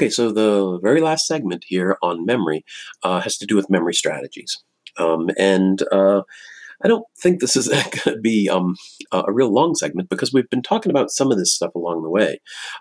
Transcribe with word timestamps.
Okay, 0.00 0.08
so 0.08 0.32
the 0.32 0.80
very 0.82 1.02
last 1.02 1.26
segment 1.26 1.62
here 1.68 1.98
on 2.02 2.24
memory 2.24 2.64
uh, 3.02 3.20
has 3.20 3.36
to 3.36 3.44
do 3.44 3.54
with 3.54 3.68
memory 3.68 3.92
strategies. 3.92 4.56
Um, 4.96 5.28
and 5.36 5.82
uh, 5.92 6.22
I 6.82 6.88
don't 6.88 7.04
think 7.22 7.38
this 7.38 7.54
is 7.54 7.68
going 7.68 8.16
to 8.16 8.18
be 8.18 8.48
um, 8.48 8.76
a 9.12 9.30
real 9.30 9.52
long 9.52 9.74
segment 9.74 10.08
because 10.08 10.32
we've 10.32 10.48
been 10.48 10.62
talking 10.62 10.88
about 10.88 11.10
some 11.10 11.30
of 11.30 11.36
this 11.36 11.54
stuff 11.54 11.74
along 11.74 12.02
the 12.02 12.08
way 12.08 12.40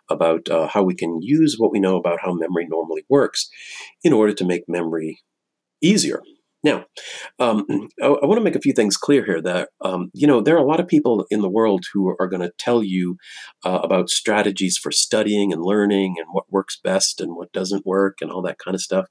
about 0.09 0.47
uh, 0.47 0.67
how 0.67 0.81
we 0.81 0.95
can 0.95 1.19
use 1.21 1.57
what 1.57 1.73
we 1.73 1.81
know 1.81 1.97
about 1.97 2.21
how 2.21 2.31
memory 2.31 2.65
normally 2.69 3.03
works 3.09 3.49
in 4.01 4.13
order 4.13 4.31
to 4.31 4.45
make 4.45 4.63
memory 4.69 5.19
easier. 5.81 6.21
Now, 6.63 6.85
um, 7.39 7.65
I, 8.01 8.07
I 8.07 8.25
want 8.25 8.37
to 8.37 8.43
make 8.43 8.55
a 8.55 8.61
few 8.61 8.73
things 8.73 8.97
clear 8.97 9.23
here 9.25 9.41
that, 9.41 9.69
um, 9.81 10.11
you 10.13 10.27
know, 10.27 10.41
there 10.41 10.55
are 10.55 10.63
a 10.63 10.67
lot 10.67 10.81
of 10.81 10.87
people 10.87 11.25
in 11.29 11.41
the 11.41 11.49
world 11.49 11.85
who 11.93 12.15
are 12.19 12.27
going 12.27 12.41
to 12.41 12.51
tell 12.57 12.83
you 12.83 13.17
uh, 13.65 13.79
about 13.81 14.09
strategies 14.09 14.77
for 14.77 14.91
studying 14.91 15.53
and 15.53 15.63
learning 15.63 16.15
and 16.17 16.27
what 16.31 16.51
works 16.51 16.77
best 16.83 17.21
and 17.21 17.35
what 17.35 17.51
doesn't 17.53 17.85
work 17.85 18.17
and 18.21 18.29
all 18.29 18.41
that 18.41 18.59
kind 18.59 18.75
of 18.75 18.81
stuff. 18.81 19.05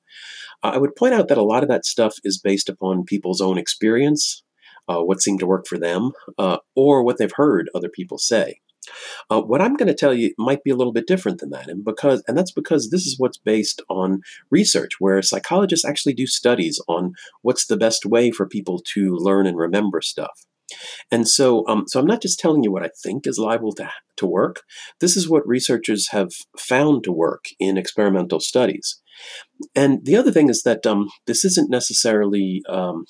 I 0.62 0.76
would 0.76 0.96
point 0.96 1.14
out 1.14 1.28
that 1.28 1.38
a 1.38 1.42
lot 1.42 1.62
of 1.62 1.68
that 1.70 1.86
stuff 1.86 2.16
is 2.22 2.38
based 2.38 2.68
upon 2.68 3.04
people's 3.04 3.40
own 3.40 3.56
experience, 3.56 4.42
uh, 4.88 5.00
what 5.00 5.22
seemed 5.22 5.40
to 5.40 5.46
work 5.46 5.66
for 5.66 5.78
them, 5.78 6.12
uh, 6.36 6.58
or 6.74 7.02
what 7.02 7.18
they've 7.18 7.32
heard 7.34 7.70
other 7.74 7.88
people 7.88 8.18
say. 8.18 8.60
Uh, 9.30 9.40
what 9.40 9.60
I'm 9.60 9.74
going 9.74 9.88
to 9.88 9.94
tell 9.94 10.14
you 10.14 10.32
might 10.38 10.62
be 10.64 10.70
a 10.70 10.76
little 10.76 10.92
bit 10.92 11.06
different 11.06 11.38
than 11.38 11.50
that, 11.50 11.68
and 11.68 11.84
because 11.84 12.22
and 12.26 12.36
that's 12.36 12.52
because 12.52 12.90
this 12.90 13.06
is 13.06 13.18
what's 13.18 13.38
based 13.38 13.82
on 13.88 14.22
research, 14.50 14.92
where 14.98 15.22
psychologists 15.22 15.84
actually 15.84 16.14
do 16.14 16.26
studies 16.26 16.80
on 16.88 17.12
what's 17.42 17.66
the 17.66 17.76
best 17.76 18.06
way 18.06 18.30
for 18.30 18.46
people 18.46 18.82
to 18.94 19.16
learn 19.16 19.46
and 19.46 19.56
remember 19.56 20.00
stuff. 20.00 20.44
And 21.10 21.26
so, 21.26 21.66
um, 21.66 21.84
so 21.86 21.98
I'm 21.98 22.06
not 22.06 22.20
just 22.20 22.38
telling 22.38 22.62
you 22.62 22.70
what 22.70 22.84
I 22.84 22.90
think 23.02 23.26
is 23.26 23.38
liable 23.38 23.72
to 23.74 23.90
to 24.16 24.26
work. 24.26 24.62
This 25.00 25.16
is 25.16 25.28
what 25.28 25.46
researchers 25.46 26.08
have 26.10 26.30
found 26.58 27.04
to 27.04 27.12
work 27.12 27.46
in 27.58 27.78
experimental 27.78 28.40
studies. 28.40 29.00
And 29.74 30.04
the 30.04 30.16
other 30.16 30.30
thing 30.30 30.48
is 30.48 30.62
that 30.62 30.86
um, 30.86 31.08
this 31.26 31.44
isn't 31.44 31.70
necessarily 31.70 32.62
um, 32.68 33.04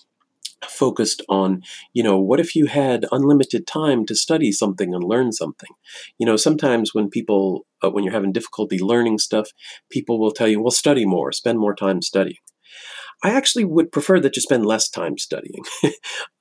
focused 0.66 1.22
on, 1.28 1.62
you 1.92 2.02
know, 2.02 2.18
what 2.18 2.40
if 2.40 2.54
you 2.54 2.66
had 2.66 3.06
unlimited 3.12 3.66
time 3.66 4.04
to 4.06 4.14
study 4.14 4.52
something 4.52 4.94
and 4.94 5.04
learn 5.04 5.32
something? 5.32 5.70
You 6.18 6.26
know, 6.26 6.36
sometimes 6.36 6.94
when 6.94 7.10
people, 7.10 7.66
uh, 7.82 7.90
when 7.90 8.04
you're 8.04 8.12
having 8.12 8.32
difficulty 8.32 8.78
learning 8.78 9.18
stuff, 9.18 9.50
people 9.90 10.18
will 10.18 10.32
tell 10.32 10.48
you, 10.48 10.60
well, 10.60 10.70
study 10.70 11.04
more, 11.04 11.32
spend 11.32 11.58
more 11.58 11.74
time 11.74 12.02
studying. 12.02 12.38
I 13.22 13.30
actually 13.30 13.64
would 13.64 13.90
prefer 13.92 14.20
that 14.20 14.36
you 14.36 14.42
spend 14.42 14.64
less 14.64 14.88
time 14.88 15.18
studying. 15.18 15.62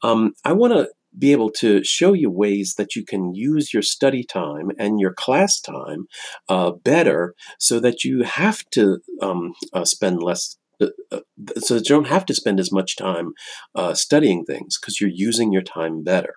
um, 0.04 0.34
I 0.46 0.54
want 0.54 0.74
to 0.74 0.90
be 1.18 1.32
able 1.32 1.50
to 1.50 1.84
show 1.84 2.14
you 2.14 2.30
ways 2.30 2.76
that 2.78 2.96
you 2.96 3.04
can 3.04 3.34
use 3.34 3.74
your 3.74 3.82
study 3.82 4.24
time 4.24 4.72
and 4.78 5.00
your 5.00 5.14
class 5.14 5.60
time 5.60 6.06
uh, 6.50 6.72
better 6.72 7.34
so 7.60 7.80
that 7.80 8.04
you 8.04 8.24
have 8.24 8.64
to 8.72 9.00
um, 9.22 9.54
uh, 9.74 9.86
spend 9.86 10.22
less 10.22 10.58
so 10.80 11.76
that 11.76 11.90
you 11.90 11.96
don't 11.96 12.08
have 12.08 12.26
to 12.26 12.36
spend 12.36 12.60
as 12.60 12.72
much 12.72 12.96
time 12.96 13.34
uh, 13.76 13.94
studying 13.94 14.46
things 14.46 14.78
because 14.80 15.00
you're 15.00 15.10
using 15.14 15.52
your 15.52 15.62
time 15.62 16.04
better. 16.04 16.36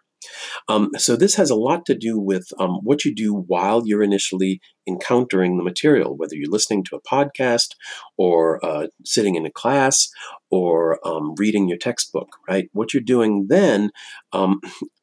Um, 0.68 0.90
so 0.98 1.16
this 1.16 1.34
has 1.36 1.50
a 1.50 1.56
lot 1.56 1.86
to 1.86 1.94
do 1.94 2.18
with 2.18 2.48
um, 2.58 2.80
what 2.82 3.04
you 3.04 3.14
do 3.14 3.34
while 3.34 3.86
you're 3.86 4.02
initially 4.02 4.60
encountering 4.86 5.56
the 5.56 5.64
material, 5.64 6.16
whether 6.16 6.34
you're 6.34 6.50
listening 6.50 6.84
to 6.84 6.96
a 6.96 7.02
podcast 7.02 7.74
or 8.18 8.64
uh, 8.64 8.88
sitting 9.04 9.34
in 9.34 9.46
a 9.46 9.50
class 9.50 10.08
or 10.50 10.98
um, 11.06 11.34
reading 11.36 11.68
your 11.68 11.78
textbook, 11.78 12.28
right? 12.48 12.68
What 12.72 12.92
you're 12.92 13.02
doing 13.02 13.46
then, 13.48 13.90
um, 14.32 14.60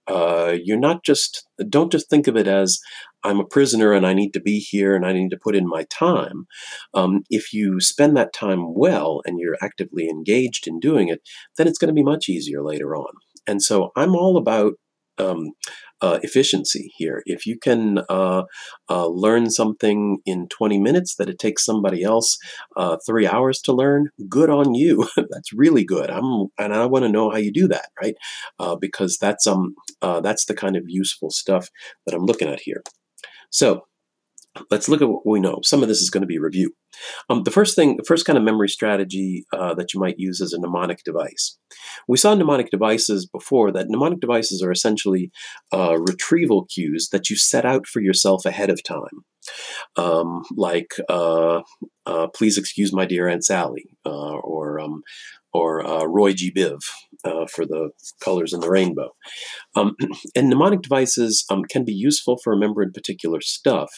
uh, 0.07 0.55
you're 0.63 0.79
not 0.79 1.03
just, 1.03 1.47
don't 1.69 1.91
just 1.91 2.09
think 2.09 2.27
of 2.27 2.37
it 2.37 2.47
as 2.47 2.79
I'm 3.23 3.39
a 3.39 3.45
prisoner 3.45 3.93
and 3.93 4.05
I 4.05 4.13
need 4.13 4.31
to 4.33 4.39
be 4.39 4.59
here 4.59 4.95
and 4.95 5.05
I 5.05 5.13
need 5.13 5.29
to 5.29 5.39
put 5.41 5.55
in 5.55 5.67
my 5.67 5.85
time. 5.89 6.47
Um, 6.93 7.23
if 7.29 7.51
you 7.53 7.79
spend 7.79 8.15
that 8.15 8.33
time 8.33 8.73
well 8.73 9.21
and 9.25 9.39
you're 9.39 9.57
actively 9.61 10.07
engaged 10.07 10.67
in 10.67 10.79
doing 10.79 11.09
it, 11.09 11.21
then 11.57 11.67
it's 11.67 11.77
going 11.77 11.89
to 11.89 11.93
be 11.93 12.03
much 12.03 12.29
easier 12.29 12.63
later 12.63 12.95
on. 12.95 13.13
And 13.45 13.61
so 13.61 13.91
I'm 13.95 14.15
all 14.15 14.37
about 14.37 14.73
um, 15.17 15.51
uh, 16.01 16.19
efficiency 16.21 16.91
here. 16.95 17.23
If 17.25 17.45
you 17.45 17.57
can 17.57 17.99
uh, 18.09 18.43
uh, 18.89 19.07
learn 19.07 19.49
something 19.49 20.19
in 20.25 20.47
20 20.47 20.79
minutes 20.79 21.15
that 21.15 21.29
it 21.29 21.39
takes 21.39 21.65
somebody 21.65 22.03
else 22.03 22.37
uh, 22.75 22.97
three 23.05 23.27
hours 23.27 23.59
to 23.61 23.73
learn, 23.73 24.09
good 24.29 24.49
on 24.49 24.75
you. 24.75 25.07
that's 25.29 25.53
really 25.53 25.83
good. 25.83 26.09
I'm, 26.09 26.47
and 26.57 26.73
I 26.73 26.85
want 26.85 27.03
to 27.03 27.09
know 27.09 27.29
how 27.29 27.37
you 27.37 27.51
do 27.51 27.67
that, 27.69 27.89
right? 28.01 28.15
Uh, 28.59 28.75
because 28.75 29.17
that's 29.17 29.47
um 29.47 29.75
uh, 30.01 30.21
that's 30.21 30.45
the 30.45 30.53
kind 30.53 30.75
of 30.75 30.83
useful 30.87 31.29
stuff 31.29 31.69
that 32.05 32.15
I'm 32.15 32.25
looking 32.25 32.49
at 32.49 32.61
here. 32.61 32.83
So 33.49 33.87
let's 34.69 34.89
look 34.89 35.01
at 35.01 35.09
what 35.09 35.25
we 35.25 35.39
know. 35.39 35.59
Some 35.63 35.81
of 35.81 35.87
this 35.87 35.99
is 35.99 36.09
going 36.09 36.21
to 36.21 36.27
be 36.27 36.39
review. 36.39 36.73
Um, 37.29 37.43
the 37.43 37.51
first 37.51 37.75
thing, 37.75 37.97
the 37.97 38.03
first 38.03 38.25
kind 38.25 38.37
of 38.37 38.43
memory 38.43 38.69
strategy 38.69 39.45
uh, 39.53 39.73
that 39.75 39.93
you 39.93 39.99
might 39.99 40.19
use 40.19 40.41
is 40.41 40.53
a 40.53 40.59
mnemonic 40.59 41.03
device. 41.03 41.57
We 42.07 42.17
saw 42.17 42.33
mnemonic 42.33 42.69
devices 42.69 43.25
before 43.25 43.71
that 43.71 43.89
mnemonic 43.89 44.19
devices 44.19 44.61
are 44.61 44.71
essentially 44.71 45.31
uh, 45.73 45.97
retrieval 45.99 46.65
cues 46.65 47.09
that 47.11 47.29
you 47.29 47.35
set 47.35 47.65
out 47.65 47.87
for 47.87 48.01
yourself 48.01 48.45
ahead 48.45 48.69
of 48.69 48.83
time. 48.83 49.25
Um, 49.95 50.43
like, 50.55 50.95
uh, 51.09 51.61
uh 52.05 52.27
please 52.27 52.57
excuse 52.57 52.91
my 52.91 53.05
dear 53.05 53.27
Aunt 53.29 53.45
Sally, 53.45 53.85
uh, 54.05 54.09
or 54.09 54.79
um, 54.79 55.03
or 55.53 55.85
uh, 55.85 56.05
Roy 56.05 56.33
G. 56.33 56.51
Biv 56.51 56.79
uh, 57.23 57.45
for 57.51 57.65
the 57.65 57.91
colors 58.21 58.53
in 58.53 58.59
the 58.59 58.69
rainbow. 58.69 59.09
Um, 59.75 59.95
and 60.35 60.49
mnemonic 60.49 60.81
devices 60.81 61.45
um, 61.49 61.63
can 61.69 61.85
be 61.85 61.93
useful 61.93 62.37
for 62.43 62.53
remembering 62.53 62.91
particular 62.91 63.41
stuff, 63.41 63.89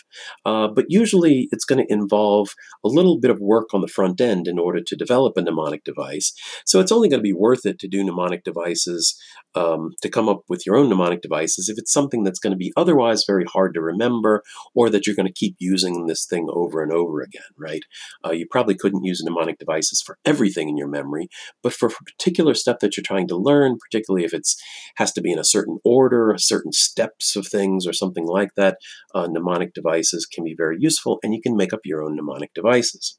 uh, 0.45 0.67
but 0.67 0.85
usually 0.89 1.47
it's 1.51 1.65
going 1.65 1.85
to 1.85 1.93
involve 1.93 2.49
a 2.83 2.87
little 2.87 3.19
bit 3.19 3.31
of 3.31 3.39
work 3.39 3.73
on 3.73 3.81
the 3.81 3.87
front 3.87 4.21
end 4.21 4.47
in 4.47 4.59
order 4.59 4.81
to 4.85 4.95
develop 4.95 5.37
a 5.37 5.41
mnemonic 5.41 5.83
device. 5.83 6.33
So 6.65 6.79
it's 6.79 6.91
only 6.91 7.09
going 7.09 7.19
to 7.19 7.23
be 7.23 7.33
worth 7.33 7.65
it 7.65 7.79
to 7.79 7.87
do 7.87 8.03
mnemonic 8.03 8.43
devices, 8.43 9.19
um, 9.55 9.91
to 10.01 10.09
come 10.09 10.29
up 10.29 10.41
with 10.47 10.65
your 10.65 10.75
own 10.75 10.89
mnemonic 10.89 11.21
devices 11.21 11.69
if 11.69 11.77
it's 11.77 11.91
something 11.91 12.23
that's 12.23 12.39
going 12.39 12.51
to 12.51 12.57
be 12.57 12.71
otherwise 12.77 13.23
very 13.25 13.45
hard 13.45 13.73
to 13.73 13.81
remember 13.81 14.43
or 14.75 14.89
that 14.89 15.05
you're 15.05 15.15
going 15.15 15.27
to 15.27 15.33
keep 15.33 15.55
using 15.59 16.05
this 16.05 16.25
thing 16.25 16.47
over 16.51 16.83
and 16.83 16.91
over 16.91 17.21
again, 17.21 17.41
right? 17.57 17.83
Uh, 18.25 18.31
you 18.31 18.45
probably 18.49 18.75
couldn't 18.75 19.03
use 19.03 19.21
mnemonic 19.23 19.57
devices 19.57 20.01
for 20.05 20.17
everything 20.25 20.69
in 20.69 20.77
your 20.77 20.87
memory, 20.87 21.27
but 21.63 21.73
for 21.73 21.89
particular 21.89 22.53
stuff 22.53 22.77
that 22.79 22.95
you're 22.95 23.03
trying 23.09 23.27
to 23.27 23.35
learn, 23.35 23.77
particularly 23.77 24.23
if 24.25 24.33
it's 24.33 24.55
has 24.95 25.11
to 25.13 25.21
be 25.21 25.31
in 25.31 25.39
a 25.39 25.51
certain 25.55 25.79
order, 25.83 26.35
certain 26.37 26.71
steps 26.71 27.35
of 27.35 27.47
things, 27.47 27.87
or 27.87 27.93
something 27.93 28.27
like 28.27 28.53
that, 28.55 28.77
uh, 29.15 29.27
mnemonic 29.27 29.73
devices 29.73 30.25
can 30.25 30.43
be 30.43 30.55
very 30.55 30.77
useful, 30.79 31.19
and 31.23 31.33
you 31.33 31.41
can 31.41 31.57
make 31.57 31.73
up 31.73 31.81
your 31.85 32.03
own 32.03 32.15
mnemonic 32.15 32.53
devices. 32.53 33.17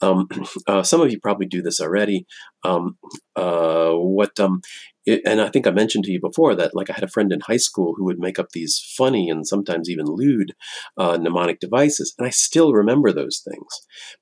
Um, 0.00 0.26
uh, 0.66 0.82
some 0.82 1.00
of 1.00 1.10
you 1.10 1.20
probably 1.20 1.46
do 1.46 1.62
this 1.62 1.80
already. 1.80 2.26
Um, 2.64 2.98
uh, 3.36 3.92
what 3.92 4.38
um, 4.40 4.62
it, 5.06 5.22
and 5.24 5.40
I 5.40 5.48
think 5.48 5.66
I 5.66 5.70
mentioned 5.70 6.04
to 6.04 6.12
you 6.12 6.20
before 6.20 6.54
that 6.54 6.74
like 6.74 6.90
I 6.90 6.94
had 6.94 7.04
a 7.04 7.08
friend 7.08 7.32
in 7.32 7.40
high 7.40 7.58
school 7.58 7.94
who 7.96 8.04
would 8.04 8.18
make 8.18 8.38
up 8.38 8.50
these 8.50 8.78
funny 8.96 9.28
and 9.28 9.46
sometimes 9.46 9.88
even 9.90 10.06
lewd 10.06 10.54
uh, 10.96 11.16
mnemonic 11.16 11.60
devices, 11.60 12.14
and 12.18 12.26
I 12.26 12.30
still 12.30 12.72
remember 12.72 13.12
those 13.12 13.42
things 13.44 13.66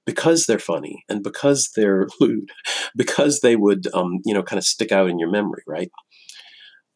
because 0.06 0.46
they're 0.46 0.58
funny 0.58 1.04
and 1.08 1.22
because 1.22 1.70
they're 1.76 2.06
lewd, 2.20 2.50
because 2.96 3.40
they 3.40 3.56
would 3.56 3.86
um, 3.94 4.18
you 4.24 4.34
know 4.34 4.42
kind 4.42 4.58
of 4.58 4.64
stick 4.64 4.92
out 4.92 5.08
in 5.08 5.18
your 5.18 5.30
memory, 5.30 5.62
right? 5.66 5.90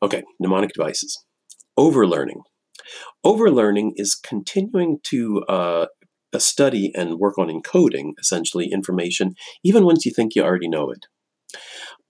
Okay, 0.02 0.24
mnemonic 0.38 0.72
devices. 0.74 1.24
Overlearning. 1.78 2.42
Overlearning 3.24 3.92
is 3.96 4.14
continuing 4.14 4.98
to 5.04 5.42
uh, 5.48 5.86
study 6.38 6.92
and 6.94 7.18
work 7.18 7.38
on 7.38 7.48
encoding 7.48 8.12
essentially 8.20 8.66
information 8.70 9.34
even 9.64 9.84
once 9.84 10.04
you 10.04 10.12
think 10.12 10.34
you 10.34 10.42
already 10.42 10.68
know 10.68 10.90
it. 10.90 11.06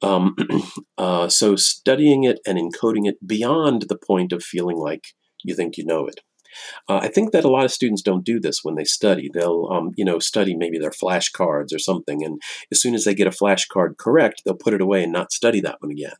Um, 0.03 0.37
uh, 0.99 1.29
so 1.29 1.57
studying 1.57 2.25
it 2.25 2.41
and 2.47 2.59
encoding 2.59 3.09
it 3.09 3.27
beyond 3.27 3.87
the 3.89 3.99
point 3.99 4.33
of 4.33 4.43
feeling 4.43 4.77
like 4.77 5.09
you 5.45 5.55
think 5.55 5.77
you 5.77 5.85
know 5.85 6.07
it. 6.07 6.21
Uh, 6.89 6.99
I 7.03 7.09
think 7.09 7.33
that 7.33 7.45
a 7.45 7.51
lot 7.51 7.65
of 7.65 7.71
students 7.71 8.03
don't 8.03 8.25
do 8.25 8.41
this 8.41 8.61
when 8.63 8.77
they 8.77 8.85
study. 8.85 9.31
They'll, 9.33 9.69
um, 9.71 9.93
you 9.97 10.05
know, 10.05 10.19
study 10.19 10.57
maybe 10.57 10.79
their 10.79 10.91
flashcards 10.91 11.75
or 11.75 11.79
something, 11.79 12.25
and 12.25 12.41
as 12.73 12.81
soon 12.81 12.95
as 12.95 13.05
they 13.05 13.15
get 13.15 13.27
a 13.27 13.31
flashcard 13.31 13.99
correct, 13.99 14.43
they'll 14.45 14.55
put 14.55 14.75
it 14.75 14.81
away 14.81 15.05
and 15.05 15.13
not 15.13 15.33
study 15.33 15.61
that 15.61 15.77
one 15.81 15.93
again. 15.93 16.17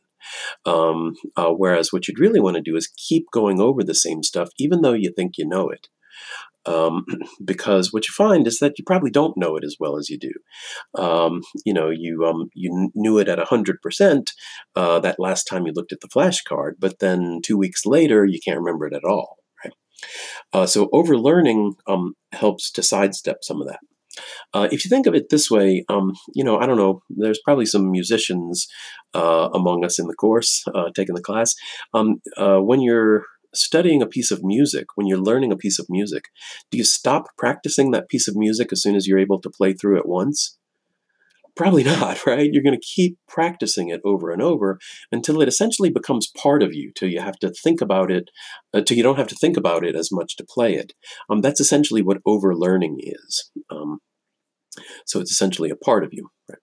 Um, 0.65 1.15
uh, 1.35 1.51
whereas 1.51 1.91
what 1.91 2.07
you'd 2.07 2.19
really 2.19 2.39
want 2.39 2.55
to 2.55 2.61
do 2.61 2.75
is 2.75 2.91
keep 2.97 3.25
going 3.31 3.59
over 3.59 3.83
the 3.83 3.95
same 3.95 4.23
stuff, 4.23 4.49
even 4.59 4.81
though 4.81 4.93
you 4.93 5.11
think 5.15 5.37
you 5.37 5.47
know 5.47 5.69
it 5.69 5.87
um, 6.67 7.05
because 7.45 7.91
what 7.91 8.07
you 8.07 8.13
find 8.13 8.45
is 8.45 8.59
that 8.59 8.77
you 8.77 8.83
probably 8.85 9.11
don't 9.11 9.37
know 9.37 9.55
it 9.55 9.63
as 9.63 9.77
well 9.79 9.97
as 9.97 10.09
you 10.09 10.17
do. 10.17 10.33
Um, 11.01 11.41
you 11.65 11.73
know, 11.73 11.89
you 11.89 12.25
um, 12.25 12.49
you 12.53 12.91
knew 12.93 13.17
it 13.17 13.29
at 13.29 13.39
hundred 13.39 13.77
uh, 13.77 13.83
percent 13.83 14.31
that 14.75 15.19
last 15.19 15.45
time 15.45 15.65
you 15.65 15.73
looked 15.73 15.93
at 15.93 16.01
the 16.01 16.09
flashcard, 16.09 16.73
but 16.79 16.99
then 16.99 17.39
two 17.43 17.57
weeks 17.57 17.85
later 17.85 18.25
you 18.25 18.39
can't 18.43 18.59
remember 18.59 18.87
it 18.87 18.93
at 18.93 19.03
all. 19.03 19.37
Right? 19.63 19.73
Uh, 20.53 20.65
so 20.65 20.89
overlearning 20.93 21.75
um, 21.87 22.13
helps 22.33 22.71
to 22.71 22.83
sidestep 22.83 23.37
some 23.41 23.61
of 23.61 23.67
that. 23.67 23.79
Uh, 24.53 24.67
if 24.71 24.83
you 24.83 24.89
think 24.89 25.05
of 25.05 25.15
it 25.15 25.29
this 25.29 25.49
way, 25.49 25.85
um, 25.89 26.13
you 26.33 26.43
know, 26.43 26.57
I 26.57 26.65
don't 26.65 26.77
know, 26.77 27.01
there's 27.09 27.39
probably 27.43 27.65
some 27.65 27.91
musicians 27.91 28.67
uh, 29.13 29.49
among 29.53 29.85
us 29.85 29.99
in 29.99 30.07
the 30.07 30.15
course 30.15 30.63
uh, 30.73 30.89
taking 30.95 31.15
the 31.15 31.21
class. 31.21 31.53
Um, 31.93 32.15
uh, 32.37 32.57
when 32.57 32.81
you're 32.81 33.25
studying 33.57 34.01
a 34.01 34.07
piece 34.07 34.31
of 34.31 34.43
music, 34.43 34.85
when 34.95 35.07
you're 35.07 35.17
learning 35.17 35.51
a 35.51 35.57
piece 35.57 35.79
of 35.79 35.87
music, 35.89 36.25
do 36.71 36.77
you 36.77 36.83
stop 36.83 37.25
practicing 37.37 37.91
that 37.91 38.09
piece 38.09 38.27
of 38.27 38.35
music 38.35 38.71
as 38.71 38.81
soon 38.81 38.95
as 38.95 39.07
you're 39.07 39.19
able 39.19 39.41
to 39.41 39.49
play 39.49 39.73
through 39.73 39.97
it 39.97 40.07
once? 40.07 40.57
Probably 41.55 41.83
not, 41.95 42.25
right? 42.25 42.49
You're 42.51 42.63
going 42.63 42.79
to 42.79 42.87
keep 42.95 43.17
practicing 43.27 43.89
it 43.89 44.01
over 44.05 44.31
and 44.31 44.41
over 44.41 44.79
until 45.11 45.41
it 45.41 45.47
essentially 45.47 45.89
becomes 45.89 46.31
part 46.37 46.61
of 46.61 46.73
you, 46.73 46.91
till 46.95 47.09
you 47.09 47.19
have 47.19 47.39
to 47.39 47.49
think 47.49 47.81
about 47.81 48.11
it, 48.11 48.29
uh, 48.73 48.81
till 48.81 48.95
you 48.95 49.03
don't 49.03 49.17
have 49.17 49.27
to 49.27 49.35
think 49.35 49.57
about 49.57 49.83
it 49.83 49.95
as 49.95 50.11
much 50.11 50.35
to 50.37 50.45
play 50.47 50.75
it. 50.75 50.93
Um, 51.29 51.41
that's 51.41 51.59
essentially 51.59 52.01
what 52.01 52.23
overlearning 52.25 52.97
is. 52.99 53.51
Um, 53.69 53.99
so 55.05 55.19
it's 55.19 55.31
essentially 55.31 55.69
a 55.69 55.75
part 55.75 56.03
of 56.03 56.09
you. 56.13 56.29
Right? 56.47 56.59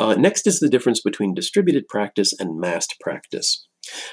Uh, 0.00 0.14
next 0.14 0.46
is 0.46 0.60
the 0.60 0.68
difference 0.68 1.00
between 1.00 1.34
distributed 1.34 1.88
practice 1.88 2.32
and 2.38 2.58
massed 2.58 2.94
practice. 3.00 3.66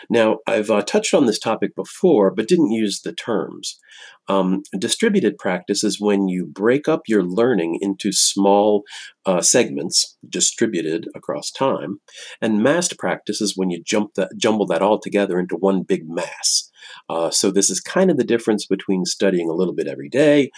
Now, 0.10 0.38
I've 0.48 0.69
uh, 0.69 0.81
touched 0.81 1.13
on 1.13 1.25
this 1.25 1.39
topic 1.39 1.75
before, 1.75 2.31
but 2.31 2.48
didn't 2.48 2.72
use 2.72 3.01
the 3.01 3.13
terms. 3.13 3.80
Um, 4.27 4.63
distributed 4.77 5.38
practice 5.38 5.83
is 5.83 6.01
when 6.01 6.27
you 6.27 6.45
break 6.45 6.88
up 6.88 7.04
your 7.07 7.24
learning 7.24 7.77
into 7.81 8.12
small 8.12 8.83
uh, 9.25 9.42
segments, 9.42 10.18
distributed 10.27 11.07
across 11.16 11.51
time, 11.51 12.00
and 12.42 12.63
massed 12.63 12.98
practice 12.98 13.39
is 13.42 13.54
when 13.56 13.69
you 13.69 13.83
jump 13.83 14.16
that, 14.16 14.31
jumble 14.38 14.66
that 14.68 14.81
all 14.81 15.00
together 15.00 15.39
into 15.39 15.56
one 15.56 15.83
big 15.83 16.04
mass. 16.07 16.72
Uh, 17.10 17.30
so 17.30 17.51
this 17.51 17.69
is 17.69 17.80
kind 17.80 18.10
of 18.10 18.18
the 18.18 18.24
difference 18.24 18.66
between 18.66 19.06
studying 19.06 19.50
a 19.50 19.54
little 19.54 19.74
bit 19.74 19.88
every 19.88 20.10
day 20.10 20.50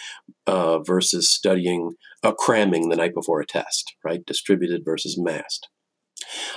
uh, 0.46 0.78
versus 0.80 1.30
studying, 1.30 1.92
uh, 2.22 2.32
cramming 2.32 2.88
the 2.88 2.96
night 2.96 3.14
before 3.14 3.40
a 3.40 3.46
test, 3.46 3.94
right? 4.04 4.24
Distributed 4.26 4.82
versus 4.84 5.18
massed. 5.18 5.68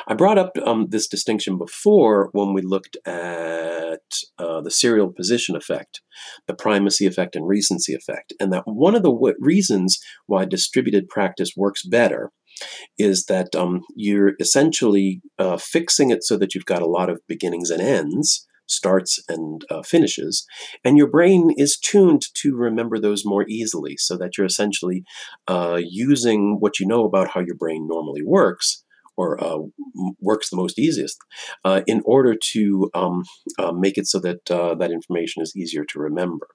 I 0.07 0.13
brought 0.13 0.37
up 0.37 0.51
um, 0.65 0.87
this 0.89 1.07
distinction 1.07 1.57
before 1.57 2.29
when 2.33 2.53
we 2.53 2.61
looked 2.61 2.97
at 3.05 3.99
uh, 4.37 4.61
the 4.61 4.71
serial 4.71 5.11
position 5.11 5.55
effect, 5.55 6.01
the 6.47 6.53
primacy 6.53 7.05
effect, 7.05 7.35
and 7.35 7.47
recency 7.47 7.93
effect, 7.93 8.33
and 8.39 8.51
that 8.53 8.63
one 8.65 8.95
of 8.95 9.03
the 9.03 9.11
w- 9.11 9.35
reasons 9.39 9.99
why 10.25 10.45
distributed 10.45 11.09
practice 11.09 11.51
works 11.55 11.83
better 11.85 12.31
is 12.97 13.25
that 13.25 13.55
um, 13.55 13.81
you're 13.95 14.33
essentially 14.39 15.21
uh, 15.39 15.57
fixing 15.57 16.11
it 16.11 16.23
so 16.23 16.37
that 16.37 16.53
you've 16.53 16.65
got 16.65 16.81
a 16.81 16.87
lot 16.87 17.09
of 17.09 17.21
beginnings 17.27 17.69
and 17.69 17.81
ends 17.81 18.47
starts 18.67 19.21
and 19.27 19.65
uh, 19.69 19.81
finishes, 19.81 20.45
and 20.85 20.97
your 20.97 21.07
brain 21.07 21.53
is 21.57 21.77
tuned 21.77 22.21
to 22.33 22.55
remember 22.55 22.97
those 22.97 23.23
more 23.25 23.45
easily 23.49 23.97
so 23.97 24.17
that 24.17 24.37
you're 24.37 24.45
essentially 24.45 25.03
uh, 25.47 25.79
using 25.83 26.57
what 26.59 26.79
you 26.79 26.87
know 26.87 27.03
about 27.03 27.29
how 27.29 27.41
your 27.41 27.55
brain 27.55 27.85
normally 27.85 28.23
works 28.23 28.85
or 29.21 29.41
uh, 29.43 29.59
works 30.19 30.49
the 30.49 30.57
most 30.57 30.79
easiest 30.79 31.17
uh, 31.63 31.81
in 31.85 32.01
order 32.05 32.35
to 32.53 32.89
um, 32.95 33.23
uh, 33.59 33.71
make 33.71 33.97
it 33.97 34.07
so 34.07 34.19
that 34.19 34.49
uh, 34.49 34.73
that 34.75 34.91
information 34.91 35.43
is 35.43 35.55
easier 35.55 35.85
to 35.85 35.99
remember. 35.99 36.47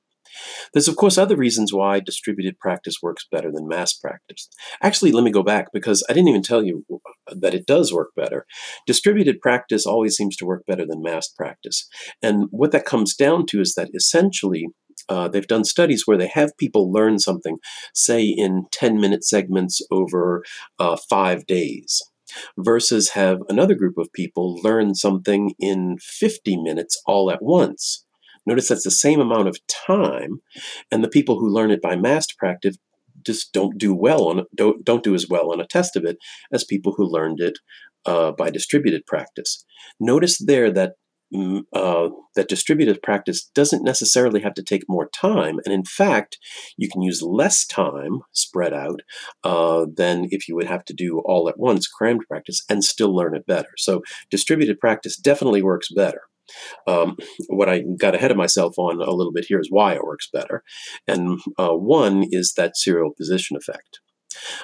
There's, 0.72 0.88
of 0.88 0.96
course, 0.96 1.16
other 1.16 1.36
reasons 1.36 1.72
why 1.72 2.00
distributed 2.00 2.58
practice 2.58 2.96
works 3.00 3.24
better 3.30 3.52
than 3.52 3.68
mass 3.68 3.92
practice. 3.92 4.48
Actually, 4.82 5.12
let 5.12 5.22
me 5.22 5.30
go 5.30 5.44
back 5.44 5.66
because 5.72 6.04
I 6.10 6.12
didn't 6.12 6.28
even 6.28 6.42
tell 6.42 6.64
you 6.64 6.84
that 7.30 7.54
it 7.54 7.66
does 7.66 7.92
work 7.92 8.10
better. 8.16 8.44
Distributed 8.86 9.40
practice 9.40 9.86
always 9.86 10.16
seems 10.16 10.36
to 10.36 10.44
work 10.44 10.64
better 10.66 10.84
than 10.84 11.00
mass 11.00 11.28
practice. 11.28 11.88
And 12.20 12.48
what 12.50 12.72
that 12.72 12.84
comes 12.84 13.14
down 13.14 13.46
to 13.46 13.60
is 13.60 13.74
that 13.74 13.90
essentially, 13.94 14.66
uh, 15.08 15.28
they've 15.28 15.46
done 15.46 15.64
studies 15.64 16.02
where 16.04 16.18
they 16.18 16.26
have 16.26 16.58
people 16.58 16.92
learn 16.92 17.20
something, 17.20 17.58
say 17.94 18.24
in 18.24 18.64
10 18.72 19.00
minute 19.00 19.24
segments 19.24 19.80
over 19.92 20.42
uh, 20.80 20.96
five 21.08 21.46
days 21.46 22.02
versus 22.58 23.10
have 23.10 23.40
another 23.48 23.74
group 23.74 23.98
of 23.98 24.12
people 24.12 24.60
learn 24.62 24.94
something 24.94 25.54
in 25.58 25.98
50 26.00 26.56
minutes 26.62 27.00
all 27.06 27.30
at 27.30 27.42
once. 27.42 28.04
Notice 28.46 28.68
that's 28.68 28.84
the 28.84 28.90
same 28.90 29.20
amount 29.20 29.48
of 29.48 29.58
time, 29.66 30.40
and 30.92 31.02
the 31.02 31.08
people 31.08 31.38
who 31.38 31.48
learn 31.48 31.72
it 31.72 31.82
by 31.82 31.96
mass 31.96 32.26
practice 32.28 32.76
just 33.24 33.52
don't 33.52 33.76
do 33.76 33.92
well 33.92 34.28
on 34.28 34.44
don't 34.54 34.84
don't 34.84 35.02
do 35.02 35.14
as 35.14 35.26
well 35.28 35.52
on 35.52 35.60
a 35.60 35.66
test 35.66 35.96
of 35.96 36.04
it 36.04 36.16
as 36.52 36.62
people 36.62 36.94
who 36.96 37.04
learned 37.04 37.40
it 37.40 37.58
uh, 38.06 38.30
by 38.32 38.50
distributed 38.50 39.04
practice. 39.04 39.64
Notice 39.98 40.38
there 40.38 40.70
that 40.70 40.92
uh, 41.72 42.08
that 42.34 42.48
distributed 42.48 43.02
practice 43.02 43.50
doesn't 43.54 43.82
necessarily 43.82 44.40
have 44.40 44.54
to 44.54 44.62
take 44.62 44.84
more 44.88 45.08
time. 45.08 45.58
And 45.64 45.74
in 45.74 45.84
fact, 45.84 46.38
you 46.76 46.88
can 46.88 47.02
use 47.02 47.22
less 47.22 47.66
time 47.66 48.20
spread 48.32 48.72
out 48.72 49.00
uh, 49.42 49.86
than 49.92 50.28
if 50.30 50.48
you 50.48 50.54
would 50.54 50.68
have 50.68 50.84
to 50.86 50.94
do 50.94 51.20
all 51.24 51.48
at 51.48 51.58
once 51.58 51.88
crammed 51.88 52.22
practice 52.28 52.64
and 52.70 52.84
still 52.84 53.14
learn 53.14 53.34
it 53.34 53.46
better. 53.46 53.70
So 53.76 54.02
distributed 54.30 54.78
practice 54.78 55.16
definitely 55.16 55.62
works 55.62 55.88
better. 55.90 56.22
Um, 56.86 57.16
what 57.48 57.68
I 57.68 57.82
got 57.98 58.14
ahead 58.14 58.30
of 58.30 58.36
myself 58.36 58.78
on 58.78 59.00
a 59.00 59.10
little 59.10 59.32
bit 59.32 59.46
here 59.48 59.58
is 59.58 59.68
why 59.70 59.94
it 59.94 60.04
works 60.04 60.28
better. 60.32 60.62
And 61.08 61.40
uh, 61.58 61.72
one 61.72 62.24
is 62.30 62.54
that 62.54 62.76
serial 62.76 63.10
position 63.10 63.56
effect. 63.56 63.98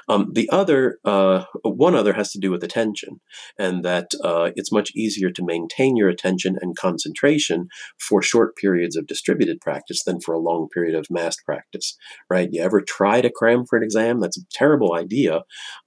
Um, 0.08 0.30
the 0.32 0.48
other, 0.50 0.98
uh, 1.04 1.44
one 1.62 1.94
other 1.94 2.12
has 2.14 2.30
to 2.32 2.38
do 2.38 2.50
with 2.50 2.64
attention, 2.64 3.20
and 3.58 3.84
that 3.84 4.10
uh, 4.22 4.50
it's 4.56 4.72
much 4.72 4.92
easier 4.94 5.30
to 5.30 5.44
maintain 5.44 5.96
your 5.96 6.08
attention 6.08 6.56
and 6.60 6.76
concentration 6.76 7.68
for 7.98 8.22
short 8.22 8.56
periods 8.56 8.96
of 8.96 9.06
distributed 9.06 9.60
practice 9.60 10.04
than 10.04 10.20
for 10.20 10.34
a 10.34 10.40
long 10.40 10.68
period 10.72 10.94
of 10.94 11.06
massed 11.10 11.40
practice, 11.44 11.96
right? 12.30 12.48
You 12.52 12.62
ever 12.62 12.80
try 12.80 13.20
to 13.20 13.30
cram 13.30 13.64
for 13.66 13.76
an 13.76 13.82
exam? 13.82 14.20
That's 14.20 14.38
a 14.38 14.46
terrible 14.52 14.94
idea, 14.94 15.40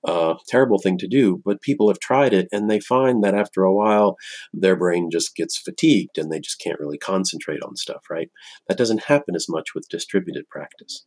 uh, 0.04 0.36
terrible 0.48 0.80
thing 0.80 0.98
to 1.00 1.08
do, 1.08 1.42
but 1.46 1.62
people 1.62 1.88
have 1.90 2.00
tried 2.00 2.34
it 2.34 2.48
and 2.52 2.70
they 2.70 2.80
find 2.80 3.24
that 3.24 3.36
after 3.36 3.64
a 3.64 3.74
while, 3.74 4.18
their 4.54 4.76
brain 4.76 5.10
just 5.12 5.36
gets 5.36 5.58
fatigued 5.58 6.18
and 6.18 6.31
they 6.31 6.40
just 6.40 6.60
can't 6.60 6.80
really 6.80 6.98
concentrate 6.98 7.62
on 7.64 7.76
stuff, 7.76 8.04
right? 8.10 8.30
That 8.68 8.78
doesn't 8.78 9.06
happen 9.06 9.36
as 9.36 9.48
much 9.50 9.74
with 9.74 9.90
distributed 9.90 10.50
practice. 10.50 11.06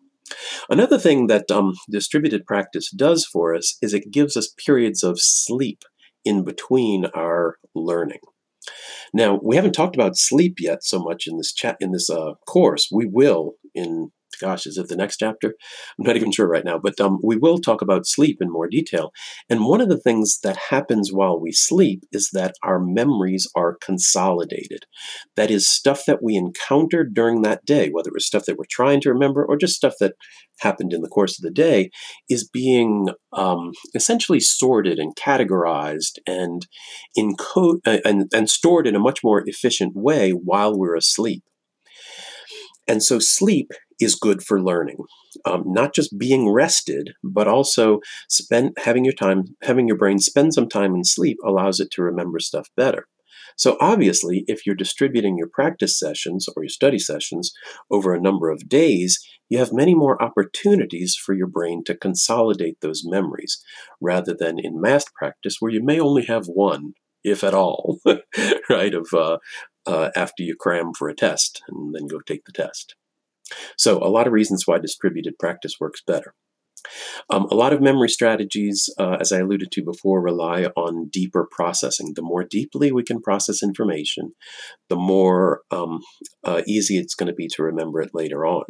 Another 0.68 0.98
thing 0.98 1.26
that 1.26 1.50
um, 1.50 1.74
distributed 1.90 2.46
practice 2.46 2.90
does 2.90 3.24
for 3.24 3.54
us 3.54 3.76
is 3.80 3.94
it 3.94 4.10
gives 4.10 4.36
us 4.36 4.54
periods 4.64 5.02
of 5.02 5.20
sleep 5.20 5.82
in 6.24 6.44
between 6.44 7.06
our 7.14 7.56
learning. 7.74 8.20
Now, 9.14 9.40
we 9.42 9.56
haven't 9.56 9.72
talked 9.72 9.96
about 9.96 10.16
sleep 10.16 10.56
yet 10.58 10.84
so 10.84 10.98
much 10.98 11.26
in 11.26 11.38
this 11.38 11.52
chat 11.52 11.76
in 11.80 11.92
this 11.92 12.10
uh, 12.10 12.34
course. 12.46 12.88
We 12.92 13.06
will 13.06 13.52
in 13.74 14.10
gosh, 14.40 14.66
is 14.66 14.78
it 14.78 14.88
the 14.88 14.96
next 14.96 15.18
chapter? 15.18 15.54
I'm 15.98 16.04
not 16.04 16.16
even 16.16 16.32
sure 16.32 16.48
right 16.48 16.64
now, 16.64 16.78
but 16.78 17.00
um, 17.00 17.18
we 17.22 17.36
will 17.36 17.58
talk 17.58 17.82
about 17.82 18.06
sleep 18.06 18.38
in 18.40 18.50
more 18.50 18.68
detail. 18.68 19.12
And 19.48 19.66
one 19.66 19.80
of 19.80 19.88
the 19.88 19.98
things 19.98 20.38
that 20.42 20.56
happens 20.70 21.12
while 21.12 21.40
we 21.40 21.52
sleep 21.52 22.04
is 22.12 22.30
that 22.32 22.54
our 22.62 22.78
memories 22.78 23.48
are 23.54 23.76
consolidated. 23.80 24.84
That 25.36 25.50
is 25.50 25.68
stuff 25.68 26.04
that 26.06 26.22
we 26.22 26.36
encountered 26.36 27.14
during 27.14 27.42
that 27.42 27.64
day, 27.64 27.88
whether 27.90 28.08
it 28.08 28.14
was 28.14 28.26
stuff 28.26 28.44
that 28.46 28.56
we're 28.56 28.64
trying 28.70 29.00
to 29.02 29.12
remember 29.12 29.44
or 29.44 29.56
just 29.56 29.74
stuff 29.74 29.94
that 30.00 30.14
happened 30.60 30.92
in 30.92 31.02
the 31.02 31.08
course 31.08 31.38
of 31.38 31.42
the 31.42 31.50
day, 31.50 31.90
is 32.28 32.48
being 32.48 33.08
um, 33.32 33.72
essentially 33.94 34.40
sorted 34.40 34.98
and 34.98 35.14
categorized 35.16 36.18
and, 36.26 36.66
encode, 37.16 37.78
uh, 37.86 37.98
and, 38.04 38.30
and 38.34 38.50
stored 38.50 38.86
in 38.86 38.96
a 38.96 39.00
much 39.00 39.22
more 39.22 39.42
efficient 39.46 39.92
way 39.94 40.30
while 40.30 40.76
we're 40.76 40.96
asleep. 40.96 41.42
And 42.88 43.02
so 43.02 43.18
sleep 43.18 43.70
is 44.00 44.14
good 44.14 44.42
for 44.42 44.60
learning. 44.60 44.96
Um, 45.44 45.64
not 45.66 45.94
just 45.94 46.18
being 46.18 46.50
rested, 46.50 47.10
but 47.22 47.46
also 47.46 48.00
spend 48.28 48.76
having 48.78 49.04
your 49.04 49.14
time, 49.14 49.44
having 49.62 49.86
your 49.86 49.98
brain 49.98 50.18
spend 50.18 50.54
some 50.54 50.68
time 50.68 50.94
in 50.94 51.04
sleep 51.04 51.36
allows 51.44 51.80
it 51.80 51.90
to 51.92 52.02
remember 52.02 52.38
stuff 52.38 52.68
better. 52.76 53.06
So 53.56 53.76
obviously, 53.80 54.44
if 54.46 54.64
you're 54.64 54.76
distributing 54.76 55.36
your 55.36 55.48
practice 55.52 55.98
sessions 55.98 56.46
or 56.56 56.62
your 56.62 56.70
study 56.70 56.98
sessions 56.98 57.52
over 57.90 58.14
a 58.14 58.20
number 58.20 58.50
of 58.50 58.68
days, 58.68 59.18
you 59.48 59.58
have 59.58 59.72
many 59.72 59.94
more 59.94 60.22
opportunities 60.22 61.16
for 61.16 61.34
your 61.34 61.48
brain 61.48 61.82
to 61.86 61.96
consolidate 61.96 62.80
those 62.80 63.02
memories, 63.04 63.60
rather 64.00 64.32
than 64.38 64.58
in 64.60 64.80
mass 64.80 65.06
practice 65.12 65.56
where 65.58 65.72
you 65.72 65.82
may 65.82 65.98
only 65.98 66.24
have 66.26 66.46
one, 66.46 66.92
if 67.24 67.42
at 67.42 67.54
all, 67.54 67.98
right? 68.70 68.94
Of 68.94 69.08
uh, 69.12 69.38
uh, 69.88 70.10
after 70.14 70.42
you 70.42 70.54
cram 70.54 70.92
for 70.92 71.08
a 71.08 71.14
test 71.14 71.62
and 71.68 71.94
then 71.94 72.06
go 72.06 72.20
take 72.20 72.44
the 72.44 72.52
test. 72.52 72.94
So, 73.76 73.98
a 73.98 74.10
lot 74.10 74.26
of 74.26 74.32
reasons 74.32 74.64
why 74.66 74.78
distributed 74.78 75.38
practice 75.38 75.76
works 75.80 76.02
better. 76.06 76.34
Um, 77.30 77.46
a 77.50 77.54
lot 77.54 77.72
of 77.72 77.80
memory 77.80 78.08
strategies, 78.08 78.88
uh, 78.98 79.16
as 79.20 79.32
I 79.32 79.38
alluded 79.38 79.72
to 79.72 79.82
before, 79.82 80.20
rely 80.20 80.64
on 80.76 81.08
deeper 81.08 81.48
processing. 81.50 82.12
The 82.14 82.22
more 82.22 82.44
deeply 82.44 82.92
we 82.92 83.02
can 83.02 83.20
process 83.20 83.62
information, 83.62 84.32
the 84.88 84.96
more 84.96 85.62
um, 85.70 86.00
uh, 86.44 86.62
easy 86.66 86.98
it's 86.98 87.14
going 87.14 87.28
to 87.28 87.34
be 87.34 87.48
to 87.48 87.62
remember 87.62 88.00
it 88.00 88.10
later 88.14 88.46
on. 88.46 88.64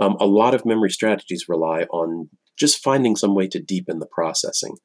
Um, 0.00 0.16
a 0.20 0.26
lot 0.26 0.54
of 0.54 0.64
memory 0.64 0.90
strategies 0.90 1.46
rely 1.48 1.82
on 1.90 2.30
just 2.58 2.82
finding 2.82 3.16
some 3.16 3.34
way 3.34 3.48
to 3.48 3.60
deepen 3.60 3.98
the 3.98 4.06
processing. 4.06 4.76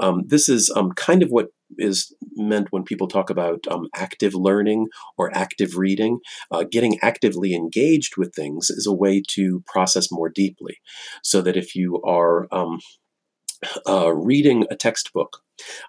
Um, 0.00 0.22
this 0.26 0.48
is 0.48 0.70
um, 0.74 0.92
kind 0.92 1.22
of 1.22 1.28
what 1.30 1.48
is 1.76 2.14
meant 2.34 2.68
when 2.70 2.82
people 2.82 3.08
talk 3.08 3.28
about 3.30 3.66
um, 3.70 3.88
active 3.94 4.34
learning 4.34 4.86
or 5.18 5.34
active 5.36 5.76
reading. 5.76 6.20
Uh, 6.50 6.64
getting 6.70 6.98
actively 7.02 7.54
engaged 7.54 8.16
with 8.16 8.34
things 8.34 8.70
is 8.70 8.86
a 8.86 8.94
way 8.94 9.22
to 9.28 9.62
process 9.66 10.10
more 10.10 10.30
deeply. 10.30 10.78
So 11.22 11.42
that 11.42 11.56
if 11.56 11.74
you 11.74 12.00
are 12.06 12.48
um, 12.52 12.78
uh, 13.88 14.12
reading 14.12 14.66
a 14.70 14.76
textbook, 14.76 15.42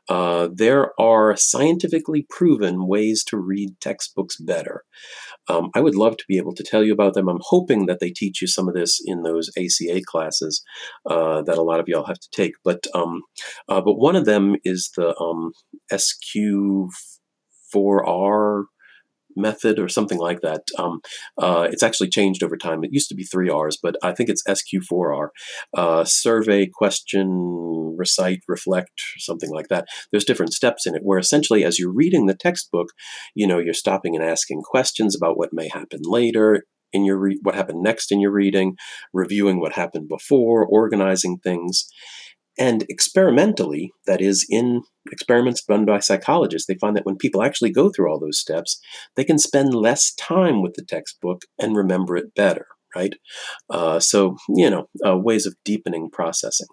uh, 0.08 0.50
there 0.52 1.00
are 1.00 1.36
scientifically 1.38 2.26
proven 2.30 2.88
ways 2.88 3.24
to 3.26 3.38
read 3.38 3.80
textbooks 3.80 4.38
better. 4.38 4.84
Um, 5.48 5.70
I 5.76 5.82
would 5.82 5.96
love 5.96 6.18
to 6.18 6.26
be 6.28 6.38
able 6.38 6.54
to 6.56 6.64
tell 6.64 6.84
you 6.84 6.94
about 6.94 7.14
them. 7.14 7.30
I'm 7.30 7.42
hoping 7.42 7.86
that 7.86 8.00
they 8.00 8.10
teach 8.12 8.42
you 8.42 8.48
some 8.48 8.68
of 8.68 8.74
this 8.74 9.00
in 9.04 9.22
those 9.24 9.50
ACA 9.58 10.02
classes 10.06 10.64
uh, 11.10 11.42
that 11.44 11.58
a 11.58 11.64
lot 11.64 11.80
of 11.80 11.88
y'all 11.88 12.06
have 12.06 12.20
to 12.20 12.30
take. 12.32 12.54
But 12.64 12.86
um, 12.94 13.22
uh, 13.68 13.82
but 13.82 13.96
one 13.96 14.16
of 14.16 14.26
them 14.26 14.56
is 14.64 14.92
the 14.96 15.18
um, 15.20 15.54
SQ4R 15.92 18.66
method 19.39 19.79
or 19.79 19.88
something 19.88 20.17
like 20.19 20.41
that. 20.41 20.62
Um, 20.77 21.00
uh, 21.38 21.67
it's 21.72 21.84
actually 21.84 22.10
changed 22.10 22.43
over 22.43 22.58
time. 22.58 22.84
It 22.84 22.93
used 22.93 23.10
to 23.10 23.15
be 23.15 23.24
three 23.24 23.50
R's, 23.50 23.77
but 23.81 23.96
I 24.03 24.13
think 24.13 24.29
it's 24.29 24.43
SQ4R. 24.48 25.29
Uh, 25.75 26.03
survey, 26.03 26.67
question, 26.67 27.96
recite, 27.98 28.41
reflect, 28.48 29.01
something 29.17 29.51
like 29.51 29.67
that. 29.69 29.88
There's 30.12 30.25
different 30.25 30.53
steps 30.53 30.86
in 30.86 30.96
it 30.96 31.01
where 31.03 31.19
essentially 31.19 31.63
as 31.63 31.79
you're 31.79 31.93
reading 31.93 32.25
the 32.25 32.36
textbook, 32.36 32.88
you 33.36 33.48
know, 33.48 33.60
you're 33.60 33.74
stopping 33.74 34.15
and 34.15 34.24
asking 34.24 34.62
questions 34.63 35.15
about 35.15 35.38
what 35.38 35.50
may 35.53 35.69
happen 35.69 36.00
later 36.03 36.63
in 36.91 37.05
your 37.05 37.17
re- 37.17 37.39
what 37.43 37.55
happened 37.55 37.84
next 37.84 38.12
in 38.12 38.19
your 38.19 38.31
reading, 38.31 38.75
reviewing 39.13 39.60
what 39.60 39.74
happened 39.74 40.08
before, 40.10 40.65
organizing 40.65 41.38
things. 41.38 41.88
And 42.60 42.86
experimentally, 42.89 43.94
that 44.06 44.22
is, 44.22 44.46
in 44.50 44.82
experiments 45.10 45.63
done 45.63 45.86
by 45.86 46.00
psychologists, 46.00 46.68
they 46.68 46.75
find 46.75 46.96
that 46.98 47.06
when 47.06 47.16
people 47.16 47.42
actually 47.42 47.72
go 47.72 47.89
through 47.89 48.12
all 48.12 48.20
those 48.20 48.39
steps, 48.39 48.80
they 49.16 49.24
can 49.24 49.39
spend 49.39 49.74
less 49.74 50.13
time 50.16 50.62
with 50.62 50.74
the 50.74 50.84
textbook 50.84 51.44
and 51.58 51.78
remember 51.78 52.18
it 52.18 52.36
better, 52.36 52.68
right? 52.94 53.13
Uh, 53.70 54.01
so, 54.01 54.36
you 54.50 54.70
know, 54.70 54.88
uh, 55.08 55.18
ways 55.18 55.46
of 55.46 55.56
deepening 55.63 56.10
processing. 56.12 56.68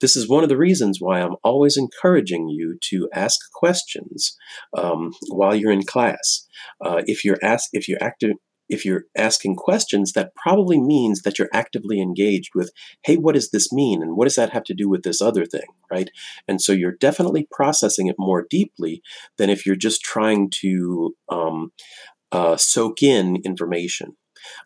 This 0.00 0.14
is 0.14 0.28
one 0.28 0.44
of 0.44 0.48
the 0.48 0.56
reasons 0.56 0.98
why 1.00 1.20
I'm 1.20 1.36
always 1.42 1.76
encouraging 1.76 2.48
you 2.48 2.78
to 2.90 3.08
ask 3.12 3.40
questions 3.52 4.36
um, 4.78 5.10
while 5.28 5.56
you're 5.56 5.72
in 5.72 5.82
class. 5.82 6.46
Uh, 6.84 7.02
if 7.06 7.24
you're 7.24 7.38
asked, 7.42 7.70
if 7.72 7.88
you're 7.88 8.02
active, 8.02 8.36
if 8.72 8.84
you're 8.84 9.04
asking 9.16 9.56
questions, 9.56 10.12
that 10.12 10.34
probably 10.34 10.80
means 10.80 11.22
that 11.22 11.38
you're 11.38 11.50
actively 11.52 12.00
engaged 12.00 12.52
with, 12.54 12.72
hey, 13.04 13.16
what 13.16 13.34
does 13.34 13.50
this 13.50 13.72
mean? 13.72 14.02
And 14.02 14.16
what 14.16 14.24
does 14.24 14.36
that 14.36 14.50
have 14.50 14.64
to 14.64 14.74
do 14.74 14.88
with 14.88 15.02
this 15.02 15.20
other 15.20 15.44
thing, 15.44 15.66
right? 15.90 16.10
And 16.48 16.60
so 16.60 16.72
you're 16.72 16.92
definitely 16.92 17.46
processing 17.50 18.06
it 18.06 18.16
more 18.18 18.46
deeply 18.48 19.02
than 19.36 19.50
if 19.50 19.66
you're 19.66 19.76
just 19.76 20.02
trying 20.02 20.50
to 20.62 21.14
um, 21.28 21.72
uh, 22.32 22.56
soak 22.56 23.02
in 23.02 23.36
information. 23.44 24.16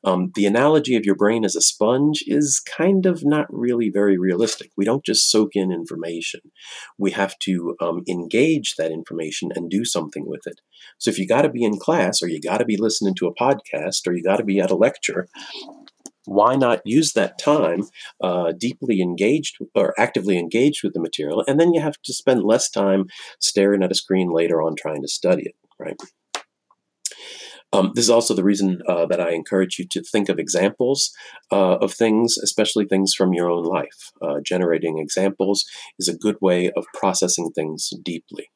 Um, 0.04 0.32
the 0.34 0.46
analogy 0.46 0.96
of 0.96 1.04
your 1.04 1.14
brain 1.14 1.44
as 1.44 1.56
a 1.56 1.60
sponge 1.60 2.22
is 2.26 2.60
kind 2.60 3.06
of 3.06 3.24
not 3.24 3.46
really 3.50 3.90
very 3.90 4.18
realistic. 4.18 4.70
We 4.76 4.84
don't 4.84 5.04
just 5.04 5.30
soak 5.30 5.50
in 5.54 5.72
information. 5.72 6.40
We 6.98 7.10
have 7.12 7.38
to 7.40 7.76
um, 7.80 8.02
engage 8.08 8.76
that 8.76 8.92
information 8.92 9.50
and 9.54 9.70
do 9.70 9.84
something 9.84 10.26
with 10.26 10.46
it. 10.46 10.60
So 10.98 11.10
if 11.10 11.18
you 11.18 11.26
got 11.26 11.42
to 11.42 11.48
be 11.48 11.64
in 11.64 11.78
class, 11.78 12.22
or 12.22 12.28
you 12.28 12.40
got 12.40 12.58
to 12.58 12.64
be 12.64 12.76
listening 12.76 13.14
to 13.16 13.26
a 13.26 13.34
podcast, 13.34 14.06
or 14.06 14.12
you 14.12 14.22
got 14.22 14.36
to 14.36 14.44
be 14.44 14.60
at 14.60 14.70
a 14.70 14.76
lecture, 14.76 15.28
why 16.26 16.56
not 16.56 16.82
use 16.84 17.12
that 17.12 17.38
time 17.38 17.84
uh, 18.22 18.52
deeply 18.52 19.00
engaged 19.00 19.58
or 19.74 19.94
actively 19.98 20.38
engaged 20.38 20.82
with 20.82 20.92
the 20.92 21.00
material 21.00 21.42
and 21.46 21.58
then 21.58 21.72
you 21.72 21.80
have 21.80 22.00
to 22.02 22.12
spend 22.12 22.42
less 22.42 22.68
time 22.68 23.06
staring 23.40 23.82
at 23.82 23.92
a 23.92 23.94
screen 23.94 24.30
later 24.30 24.60
on 24.60 24.74
trying 24.76 25.00
to 25.00 25.08
study 25.08 25.42
it 25.42 25.54
right 25.78 25.96
um, 27.72 27.92
this 27.94 28.04
is 28.04 28.10
also 28.10 28.34
the 28.34 28.44
reason 28.44 28.80
uh, 28.88 29.06
that 29.06 29.20
I 29.20 29.32
encourage 29.32 29.78
you 29.78 29.86
to 29.88 30.02
think 30.02 30.28
of 30.28 30.38
examples 30.38 31.10
uh, 31.52 31.76
of 31.76 31.92
things, 31.92 32.38
especially 32.38 32.86
things 32.86 33.14
from 33.14 33.32
your 33.32 33.50
own 33.50 33.64
life. 33.64 34.12
Uh, 34.22 34.40
generating 34.44 34.98
examples 34.98 35.64
is 35.98 36.08
a 36.08 36.16
good 36.16 36.36
way 36.40 36.70
of 36.76 36.86
processing 36.94 37.50
things 37.54 37.90
deeply. 38.04 38.50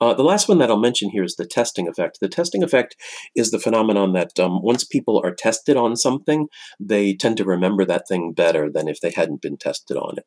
Uh, 0.00 0.14
the 0.14 0.24
last 0.24 0.48
one 0.48 0.58
that 0.58 0.70
I'll 0.70 0.78
mention 0.78 1.10
here 1.10 1.22
is 1.22 1.36
the 1.36 1.46
testing 1.46 1.86
effect. 1.88 2.18
The 2.20 2.28
testing 2.28 2.62
effect 2.62 2.96
is 3.36 3.50
the 3.50 3.58
phenomenon 3.58 4.12
that 4.14 4.38
um, 4.38 4.62
once 4.62 4.84
people 4.84 5.20
are 5.24 5.34
tested 5.34 5.76
on 5.76 5.96
something, 5.96 6.48
they 6.80 7.14
tend 7.14 7.36
to 7.36 7.44
remember 7.44 7.84
that 7.84 8.08
thing 8.08 8.32
better 8.32 8.70
than 8.72 8.88
if 8.88 9.00
they 9.00 9.10
hadn't 9.10 9.42
been 9.42 9.56
tested 9.56 9.96
on 9.96 10.18
it. 10.18 10.26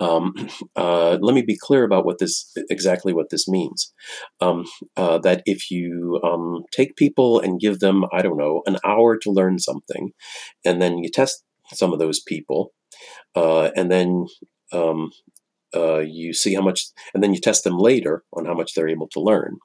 Um, 0.00 0.34
uh, 0.76 1.18
let 1.20 1.34
me 1.34 1.42
be 1.42 1.56
clear 1.56 1.84
about 1.84 2.04
what 2.04 2.18
this 2.18 2.52
exactly 2.70 3.12
what 3.12 3.30
this 3.30 3.48
means. 3.48 3.92
Um, 4.40 4.66
uh, 4.96 5.18
that 5.18 5.42
if 5.46 5.70
you 5.70 6.20
um, 6.24 6.64
take 6.72 6.96
people 6.96 7.40
and 7.40 7.60
give 7.60 7.80
them, 7.80 8.04
I 8.12 8.22
don't 8.22 8.38
know, 8.38 8.62
an 8.66 8.76
hour 8.84 9.16
to 9.18 9.30
learn 9.30 9.58
something, 9.58 10.12
and 10.64 10.80
then 10.80 10.98
you 10.98 11.10
test 11.10 11.44
some 11.72 11.92
of 11.92 11.98
those 11.98 12.20
people, 12.20 12.72
uh, 13.34 13.70
and 13.76 13.90
then 13.90 14.26
um, 14.72 15.10
uh, 15.74 15.98
you 15.98 16.32
see 16.32 16.54
how 16.54 16.62
much, 16.62 16.86
and 17.14 17.22
then 17.22 17.34
you 17.34 17.40
test 17.40 17.64
them 17.64 17.78
later 17.78 18.24
on 18.32 18.46
how 18.46 18.54
much 18.54 18.74
they're 18.74 18.88
able 18.88 19.08
to 19.08 19.20
learn. 19.20 19.58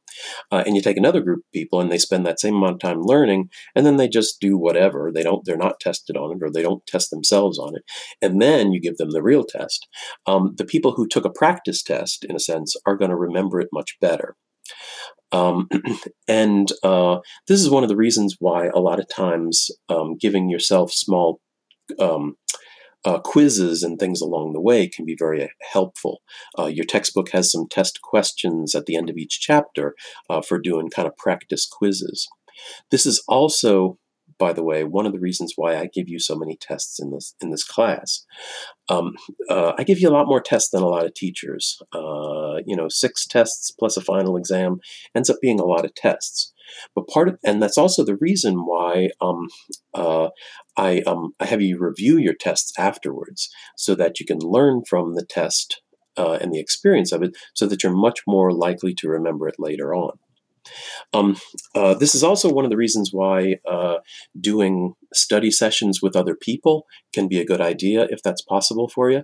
Uh, 0.51 0.63
and 0.65 0.75
you 0.75 0.81
take 0.81 0.97
another 0.97 1.21
group 1.21 1.39
of 1.39 1.51
people 1.53 1.79
and 1.79 1.91
they 1.91 1.97
spend 1.97 2.25
that 2.25 2.39
same 2.39 2.55
amount 2.55 2.73
of 2.75 2.79
time 2.79 3.01
learning, 3.01 3.49
and 3.75 3.85
then 3.85 3.97
they 3.97 4.07
just 4.07 4.39
do 4.39 4.57
whatever. 4.57 5.11
They 5.13 5.23
don't, 5.23 5.43
they're 5.45 5.57
not 5.57 5.79
tested 5.79 6.17
on 6.17 6.31
it, 6.31 6.43
or 6.43 6.51
they 6.51 6.61
don't 6.61 6.85
test 6.85 7.09
themselves 7.09 7.57
on 7.57 7.75
it. 7.75 7.83
And 8.21 8.41
then 8.41 8.71
you 8.71 8.81
give 8.81 8.97
them 8.97 9.11
the 9.11 9.23
real 9.23 9.43
test. 9.43 9.87
Um, 10.25 10.55
the 10.57 10.65
people 10.65 10.91
who 10.91 11.07
took 11.07 11.25
a 11.25 11.29
practice 11.29 11.81
test, 11.81 12.25
in 12.25 12.35
a 12.35 12.39
sense, 12.39 12.75
are 12.85 12.97
going 12.97 13.11
to 13.11 13.15
remember 13.17 13.59
it 13.59 13.69
much 13.71 13.97
better. 14.01 14.35
Um, 15.31 15.67
and 16.27 16.71
uh, 16.83 17.19
this 17.47 17.59
is 17.59 17.69
one 17.69 17.83
of 17.83 17.89
the 17.89 17.95
reasons 17.95 18.37
why 18.39 18.67
a 18.67 18.79
lot 18.79 18.99
of 18.99 19.09
times 19.09 19.71
um, 19.89 20.15
giving 20.17 20.49
yourself 20.49 20.91
small 20.91 21.39
um, 21.99 22.35
uh, 23.05 23.19
quizzes 23.19 23.83
and 23.83 23.99
things 23.99 24.21
along 24.21 24.53
the 24.53 24.61
way 24.61 24.87
can 24.87 25.05
be 25.05 25.15
very 25.17 25.51
helpful. 25.71 26.21
Uh, 26.57 26.65
your 26.65 26.85
textbook 26.85 27.29
has 27.31 27.51
some 27.51 27.67
test 27.69 28.01
questions 28.01 28.75
at 28.75 28.85
the 28.85 28.95
end 28.95 29.09
of 29.09 29.17
each 29.17 29.39
chapter 29.41 29.95
uh, 30.29 30.41
for 30.41 30.59
doing 30.59 30.89
kind 30.89 31.07
of 31.07 31.17
practice 31.17 31.67
quizzes. 31.67 32.27
This 32.91 33.05
is 33.05 33.23
also, 33.27 33.97
by 34.37 34.53
the 34.53 34.63
way, 34.63 34.83
one 34.83 35.05
of 35.05 35.11
the 35.11 35.19
reasons 35.19 35.53
why 35.55 35.75
I 35.75 35.89
give 35.91 36.07
you 36.07 36.19
so 36.19 36.35
many 36.35 36.55
tests 36.55 36.99
in 36.99 37.11
this 37.11 37.35
in 37.41 37.49
this 37.49 37.63
class. 37.63 38.25
Um, 38.89 39.15
uh, 39.49 39.73
I 39.77 39.83
give 39.83 39.99
you 39.99 40.09
a 40.09 40.11
lot 40.11 40.27
more 40.27 40.41
tests 40.41 40.69
than 40.69 40.83
a 40.83 40.87
lot 40.87 41.05
of 41.05 41.13
teachers. 41.13 41.79
Uh, 41.93 42.57
you 42.65 42.75
know, 42.75 42.89
six 42.89 43.25
tests 43.25 43.71
plus 43.71 43.97
a 43.97 44.01
final 44.01 44.37
exam 44.37 44.79
ends 45.15 45.29
up 45.29 45.37
being 45.41 45.59
a 45.59 45.65
lot 45.65 45.85
of 45.85 45.95
tests. 45.95 46.52
But 46.95 47.07
part 47.07 47.29
of, 47.29 47.39
and 47.43 47.61
that's 47.61 47.77
also 47.77 48.03
the 48.03 48.17
reason 48.17 48.65
why 48.65 49.09
um, 49.21 49.47
uh, 49.93 50.29
I, 50.77 51.01
um, 51.01 51.33
I 51.39 51.45
have 51.45 51.61
you 51.61 51.77
review 51.79 52.17
your 52.17 52.33
tests 52.33 52.73
afterwards 52.77 53.49
so 53.77 53.95
that 53.95 54.19
you 54.19 54.25
can 54.25 54.39
learn 54.39 54.83
from 54.87 55.15
the 55.15 55.25
test 55.25 55.81
uh, 56.17 56.37
and 56.41 56.53
the 56.53 56.59
experience 56.59 57.11
of 57.11 57.23
it 57.23 57.35
so 57.53 57.65
that 57.67 57.83
you're 57.83 57.95
much 57.95 58.21
more 58.27 58.51
likely 58.51 58.93
to 58.95 59.09
remember 59.09 59.47
it 59.47 59.55
later 59.59 59.93
on. 59.93 60.17
Um, 61.13 61.37
uh, 61.75 61.93
this 61.93 62.15
is 62.15 62.23
also 62.23 62.51
one 62.51 62.65
of 62.65 62.71
the 62.71 62.77
reasons 62.77 63.09
why 63.11 63.55
uh, 63.69 63.97
doing 64.39 64.93
study 65.13 65.51
sessions 65.51 66.01
with 66.01 66.15
other 66.15 66.35
people 66.35 66.85
can 67.13 67.27
be 67.27 67.39
a 67.39 67.45
good 67.45 67.61
idea 67.61 68.07
if 68.09 68.21
that's 68.23 68.41
possible 68.41 68.87
for 68.87 69.11
you, 69.11 69.23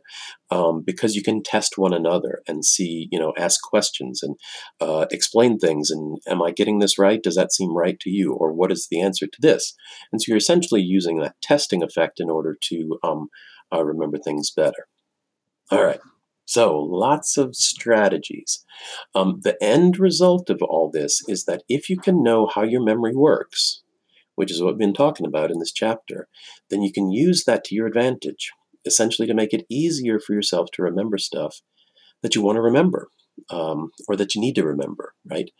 um, 0.51 0.84
because 0.86 1.15
you 1.15 1.24
can 1.24 1.41
test 1.41 1.77
one 1.77 1.93
another 1.93 2.41
and 2.48 2.65
see, 2.65 3.08
you 3.12 3.19
know, 3.19 3.34
ask 3.38 3.62
questions 3.62 4.22
and 4.22 4.36
uh, 4.79 5.05
explain 5.12 5.58
things. 5.58 5.89
And 5.89 6.19
am 6.27 6.41
I 6.41 6.51
getting 6.51 6.79
this 6.79 7.00
right? 7.00 7.22
Does 7.22 7.36
that 7.36 7.53
seem 7.53 7.75
right 7.75 8.00
to 8.01 8.10
you? 8.10 8.34
Or 8.34 8.53
what 8.53 8.72
is 8.72 8.88
the 8.89 9.01
answer 9.01 9.25
to 9.27 9.41
this? 9.41 9.74
And 10.12 10.22
so 10.22 10.29
you're 10.29 10.38
essentially 10.38 10.81
using 10.81 11.19
that 11.19 11.36
testing 11.41 11.84
effect 11.84 12.19
in 12.19 12.29
order 12.29 12.58
to 12.62 13.00
um, 13.03 13.29
uh, 13.74 13.84
remember 13.84 14.17
things 14.17 14.51
better. 14.51 14.88
All 15.72 15.84
right. 15.84 16.00
So, 16.50 16.79
lots 16.79 17.38
of 17.38 17.56
strategies. 17.56 18.65
Um, 19.13 19.41
the 19.44 19.56
end 19.63 20.00
result 20.00 20.50
of 20.50 20.63
all 20.63 20.89
this 20.91 21.22
is 21.27 21.46
that 21.46 21.62
if 21.70 21.91
you 21.91 21.98
can 21.98 22.24
know 22.24 22.48
how 22.48 22.63
your 22.63 22.84
memory 22.84 23.15
works, 23.15 23.84
which 24.34 24.51
is 24.51 24.60
what 24.60 24.70
we've 24.70 24.79
been 24.79 24.96
talking 24.96 25.27
about 25.27 25.51
in 25.51 25.60
this 25.60 25.72
chapter, 25.72 26.27
then 26.72 26.82
you 26.82 26.91
can 26.91 27.12
use 27.12 27.44
that 27.44 27.63
to 27.65 27.75
your 27.75 27.86
advantage, 27.86 28.50
essentially 28.84 29.27
to 29.27 29.36
make 29.36 29.53
it 29.53 29.68
easier 29.70 30.20
for 30.20 30.34
yourself 30.34 30.70
to 30.74 30.82
remember 30.82 31.20
stuff 31.20 31.62
that 32.24 32.34
you 32.34 32.41
want 32.41 32.56
to 32.56 32.63
remember 32.63 33.10
um, 33.51 33.91
or 34.08 34.15
that 34.15 34.34
you 34.34 34.41
need 34.41 34.56
to 34.56 34.65
remember, 34.65 35.13
right? 35.29 35.51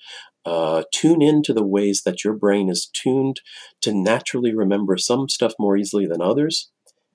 Uh, 0.44 0.82
tune 0.92 1.22
in 1.22 1.44
to 1.44 1.54
the 1.54 1.64
ways 1.64 2.02
that 2.04 2.24
your 2.24 2.34
brain 2.34 2.68
is 2.68 2.90
tuned 2.92 3.42
to 3.82 3.94
naturally 3.94 4.56
remember 4.56 4.98
some 4.98 5.30
stuff 5.30 5.54
more 5.60 5.78
easily 5.78 6.08
than 6.08 6.20
others 6.20 6.72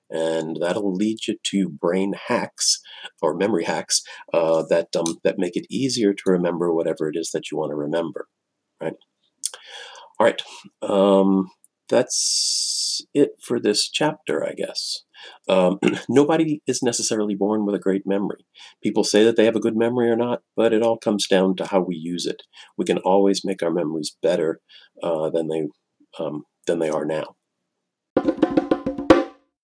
and 0.09 0.57
that'll 0.61 0.93
lead 0.93 1.27
you 1.27 1.37
to 1.43 1.69
brain 1.69 2.13
hacks 2.27 2.81
or 3.21 3.35
memory 3.35 3.63
hacks 3.63 4.01
uh, 4.33 4.63
that 4.69 4.95
um, 4.95 5.17
that 5.23 5.39
make 5.39 5.55
it 5.55 5.65
easier 5.69 6.13
to 6.13 6.23
remember 6.27 6.73
whatever 6.73 7.09
it 7.09 7.15
is 7.15 7.31
that 7.31 7.51
you 7.51 7.57
want 7.57 7.71
to 7.71 7.75
remember. 7.75 8.27
Right. 8.81 8.93
All 10.19 10.25
right. 10.25 10.41
Um, 10.81 11.49
that's 11.89 13.01
it 13.13 13.31
for 13.41 13.59
this 13.59 13.89
chapter, 13.89 14.45
I 14.45 14.53
guess. 14.53 15.03
Um, 15.47 15.79
nobody 16.09 16.61
is 16.67 16.81
necessarily 16.81 17.35
born 17.35 17.65
with 17.65 17.75
a 17.75 17.79
great 17.79 18.05
memory. 18.05 18.45
People 18.81 19.03
say 19.03 19.23
that 19.23 19.35
they 19.35 19.45
have 19.45 19.55
a 19.55 19.61
good 19.61 19.75
memory 19.75 20.09
or 20.09 20.15
not, 20.15 20.41
but 20.55 20.73
it 20.73 20.81
all 20.81 20.97
comes 20.97 21.27
down 21.27 21.55
to 21.57 21.65
how 21.65 21.81
we 21.81 21.95
use 21.95 22.25
it. 22.25 22.43
We 22.77 22.85
can 22.85 22.97
always 22.99 23.43
make 23.43 23.61
our 23.61 23.71
memories 23.71 24.15
better 24.21 24.61
uh, 25.03 25.29
than 25.29 25.47
they 25.47 25.67
um, 26.19 26.43
than 26.65 26.79
they 26.79 26.89
are 26.89 27.05
now. 27.05 27.35